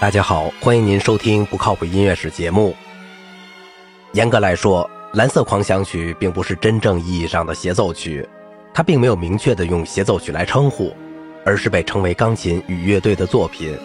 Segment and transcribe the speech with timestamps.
[0.00, 2.72] 大家好，欢迎您收听不靠谱音乐史节目。
[4.12, 8.24] 严格来说，《蓝色狂想曲》并不是真正意义上的协奏曲，
[8.72, 10.94] 它并没有明确的用协奏曲来称呼，
[11.44, 13.76] 而是被称为钢琴与乐队的作品。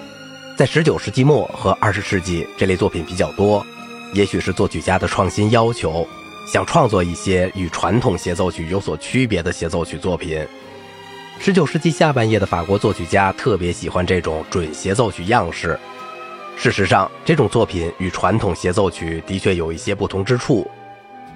[0.56, 3.66] 在19世纪末和20世纪，这类作品比较多，
[4.14, 6.08] 也许是作曲家的创新要求，
[6.48, 10.46] 想创作一些与传统协奏曲有所区别的协奏曲作品。
[11.42, 15.78] 19世纪下半叶的法国作曲家特别喜欢这种准协奏曲样式。
[16.56, 20.70] 事实上，这种作品与传统协奏曲的确有一些不同之处，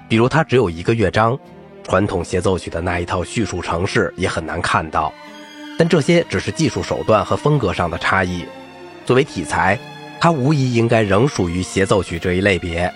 [0.08, 1.38] 比如它只有一个乐章，
[1.84, 5.12] 传统协奏曲的那一套叙述程式也很难看到。
[5.78, 8.44] 但这些只是技术手段和风格上的差异。
[9.04, 9.78] 作为题材，
[10.18, 12.90] 它无疑应该仍属于协奏曲这一类别。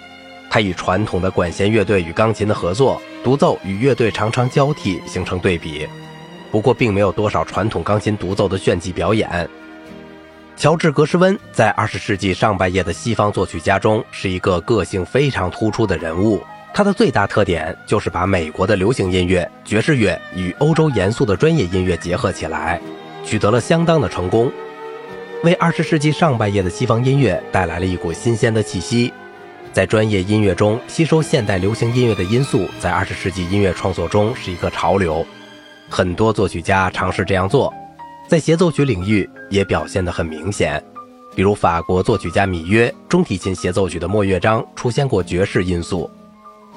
[0.51, 5.87] 它与传统的管弦乐队与钢琴的合作，独奏与乐队常常交替形成对比。
[6.51, 9.49] 不过，并没有多少传统钢琴独奏的炫技表演。
[10.57, 16.41] 乔治·格什温在20世纪上半叶的西方作曲家中是一个个性非常突出的人物。
[16.73, 22.81] 他的最大特点就是把美国的流行音乐、爵士乐与欧洲严肃的专业音乐结合起来，
[23.25, 24.51] 取得了相当的成功，
[25.43, 29.13] 为20世纪上半叶的西方音乐带来了一股新鲜的气息。
[29.73, 35.27] 在专业音乐中吸收现代流行音乐的因素，在20世纪音乐创作中是一个潮流，
[35.89, 37.73] 很多作曲家尝试这样做。
[38.29, 40.83] 在协奏曲领域也表现得很明显，
[41.35, 46.11] 比如法国作曲家米约中提琴协奏曲的末乐章出现过爵士因素，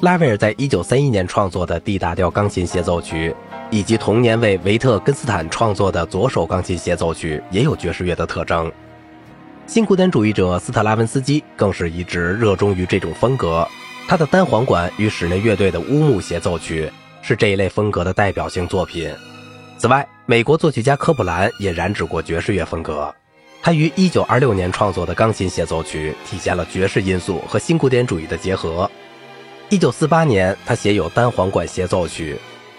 [0.02, 3.34] 拉威尔在一九三一年创作的 D 大调钢琴协奏曲，
[3.70, 8.70] 以及同年为维特根斯坦创作的左手钢琴协奏曲也有爵士乐的特征。
[9.66, 13.66] 新古典主义者斯特拉文斯基更是一直热衷于这种风格，
[14.08, 19.10] 他的单簧管与室内乐队的乌木协奏曲是这一类风格的代表性作品。
[19.78, 23.14] 此外，美国作曲家科普兰也染指过爵士乐风格。
[23.62, 28.90] 他于1926年创作的钢琴协奏曲体现了爵士因素和新古典主义的结合。
[29.70, 32.36] 1948年，他写有单簧管协奏曲，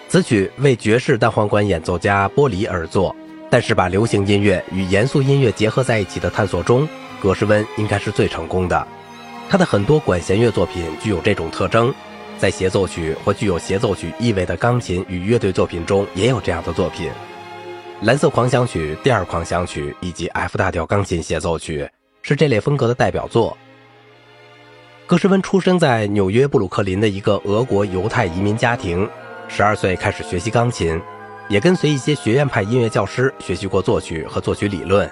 [0.09, 3.15] 此曲为爵士单簧管演奏家波里而作。
[3.49, 6.89] 但是，把流行音乐与严肃音乐结合在一起的探索中，
[7.23, 8.85] 格什温应该是最成功的。
[9.49, 11.95] 他的很多管弦乐作品具有这种特征。
[12.39, 17.09] 在协奏曲或具有协奏曲意味的钢琴与乐队作品中，也有这样的作品，
[18.03, 21.89] 《蓝色狂想曲》、《第二狂想曲》以及 F 大调钢琴协奏曲
[22.21, 23.57] 是这类风格的代表作。
[25.07, 29.09] 格什温出生在纽约布鲁克林的一个俄国犹太移民家庭，
[29.49, 31.01] 十二岁开始学习钢琴，
[31.49, 35.11] 也跟随一些学院派音乐教师学习过作曲和作曲理论。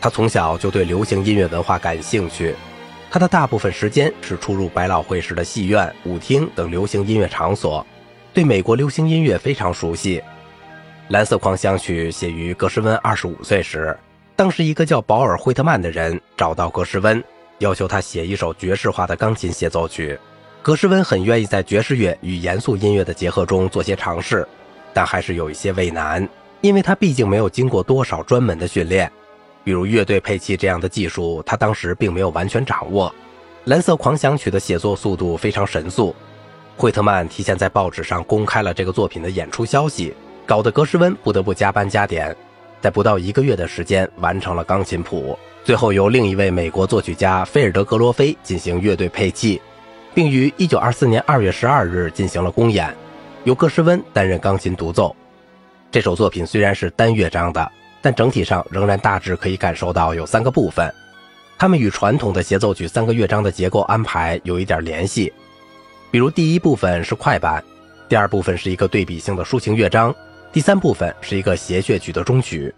[0.00, 2.54] 他从小就对流行音乐文化感兴趣。
[3.10, 7.86] 他的大部分时间是出入百老汇式的戏院、舞厅等流行音乐场所，
[8.32, 10.18] 对美国流行音乐非常熟悉。
[11.08, 13.94] 《蓝色狂想曲》写于格什温二十五岁时，
[14.34, 17.22] 当时一个叫保尔·惠特曼的人找到格什温，
[17.58, 20.18] 要求他写一首爵士化的钢琴协奏曲。
[20.62, 24.48] 格什温很愿意在爵士乐与严肃音乐的结合中做些尝试，
[24.94, 26.26] 但还是有一些畏难，
[26.62, 29.12] 因为他毕竟没有经过多少专门的训练。
[29.62, 33.10] 比如乐队配器这样的技术，他当时并没有完全掌握。
[33.64, 36.16] 《蓝色狂想曲》的写作速度非常神速，
[36.78, 40.14] 惠特曼提前在报纸上公开了这个作品的演出消息，
[40.46, 42.34] 搞得格什温不得不加班加点，
[42.80, 45.38] 在不到一个月的时间完成了钢琴谱。
[45.64, 49.60] 最后由另一位美国作曲家菲尔德格罗菲进行乐队配器，
[50.14, 52.94] 并于1924年2月12日进行了公演，
[53.44, 55.14] 由格什温担任钢琴独奏。
[55.90, 57.70] 这首作品虽然是单乐章的。
[58.04, 60.92] 但整体上仍然大致可以感受到有三个部分，
[61.56, 65.32] 它们与传统的协奏曲三个乐章的结构安排有一点联系。
[66.10, 67.64] 比如第一部分是快板，
[68.06, 70.14] 第二部分是一个对比性的抒情乐章，
[70.54, 72.72] 第三部分是一个谐谑曲的终曲。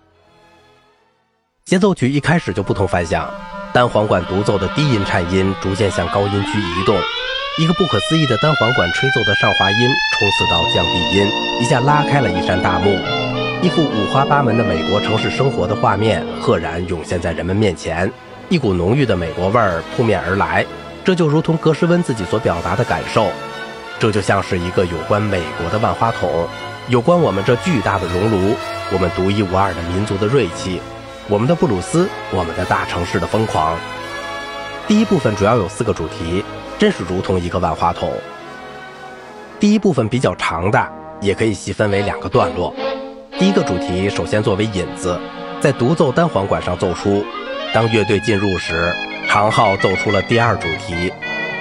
[1.66, 3.30] 协奏曲一开始就不同凡响，
[3.70, 6.98] 单簧管独奏的低音颤音逐渐向高音区移动，
[7.58, 11.28] 一个不可思议的单簧管吹奏的上滑音冲刺到降低音，
[11.60, 12.98] 一下拉开了一扇大幕。
[13.60, 18.10] 一幅五花八门的美国城市生活的画面赫然涌现在人们面前，
[18.48, 20.64] 一股浓郁的美国味儿扑面而来。
[21.04, 23.30] 这就如同格什温自己所表达的感受，
[23.98, 26.48] 这就像是一个有关美国的万花筒，
[26.88, 28.54] 有关我们这巨大的熔炉，
[28.92, 30.80] 我们独一无二的民族的锐气，
[31.28, 33.76] 我们的布鲁斯，我们的大城市的疯狂。
[34.86, 36.44] 第一部分主要有四个主题，
[36.78, 38.12] 真是如同一个万花筒。
[39.58, 40.88] 第一部分比较长的，
[41.20, 42.72] 也可以细分为两个段落。
[43.36, 45.18] 第一个主题首先作为引子，
[45.60, 47.24] 在独奏单簧管上奏出。
[47.74, 48.94] 当乐队进入时，
[49.26, 51.12] 长号奏出了第二主题，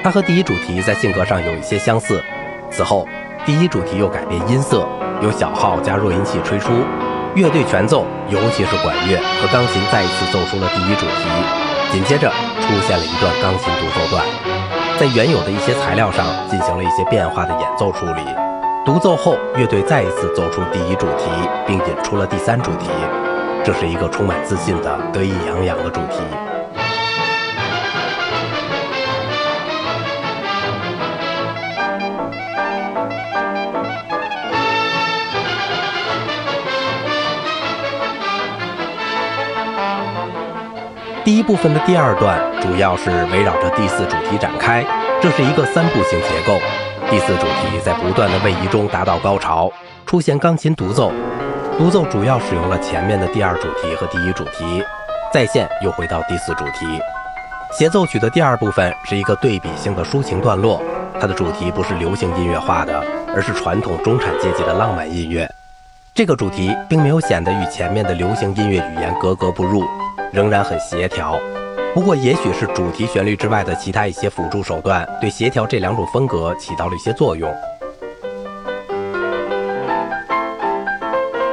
[0.04, 2.24] 它和第一主题在性格上有一些相似。
[2.70, 3.08] 此后，
[3.46, 4.88] 第一主题又改变音色，
[5.22, 6.74] 由小号加弱音器吹出，
[7.36, 11.30] 乐队全奏，尤其是管乐和钢琴再一次奏出了第一主题。
[11.92, 12.28] 紧接着
[12.60, 14.26] 出现了一段钢琴独奏段，
[15.00, 18.26] 在原有的一些材料上进行了一些变化的演奏处理。
[18.84, 21.30] 独奏后，乐队再一次奏出第一主题，
[21.68, 22.90] 并引出了第三主题，
[23.64, 26.18] 这是一个充满自信的得意洋洋的主题。
[41.26, 44.86] 第一部分的第二段主要是围绕着第四主题展开，
[45.20, 46.60] 这是一个三部性结构。
[47.10, 49.68] 第四主题在不断的位移中达到高潮，
[50.06, 51.12] 出现钢琴独奏，
[51.80, 54.84] 独奏主要使用了前面的第二主题和第一主题，
[55.34, 57.02] 再现又回到第四主题。
[57.72, 60.80] 协奏曲的第二部分是一个对比性的抒情段落，
[61.20, 65.52] 它的主题不是流行音乐化的，而是传统中产阶级的浪漫音乐。
[66.14, 69.84] 这个主题并没有显得与前面的流行音乐语言格格不入。
[70.36, 71.40] 仍然很协调，
[71.94, 77.50] 不过也许是主题旋律之外的其他一些辅助手段，对协调这两种风格起到了一些作用。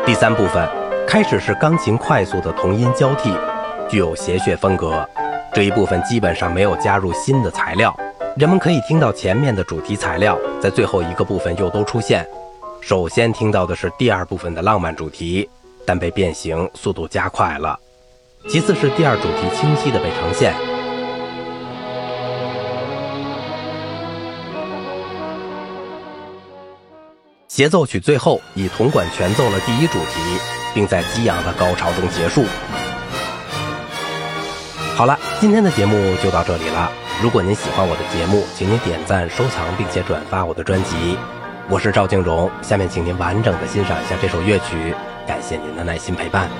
[0.05, 0.69] 第三部分
[1.07, 3.33] 开始是钢琴快速的同音交替，
[3.89, 5.09] 具有谐谑风格。
[5.55, 7.97] 这一部分基本上没有加入新的材料，
[8.37, 12.27] 人们可以听到前面的主题材料在最后一个部分又都出现。
[12.81, 15.49] 首先听到的是第二部分的浪漫主题，
[15.87, 17.79] 但被变形速度加快了。
[18.49, 20.55] 其次是第二主题清晰的被呈现。
[27.49, 30.21] 协奏曲最后以铜管全奏了第一主题，
[30.75, 32.45] 并在激昂的高潮中结束。
[34.97, 36.91] 好了，今天的节目就到这里了。
[37.23, 41.17] 如果您喜欢我的节目，请您点赞、收藏并且转发我的专辑。
[41.69, 44.95] 我是赵静荣，下面请您完整的欣赏一下这首乐曲。
[45.27, 46.51] 感谢您的耐心陪伴。